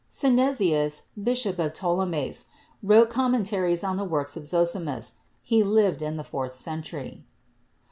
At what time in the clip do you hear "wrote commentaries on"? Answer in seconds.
2.81-3.97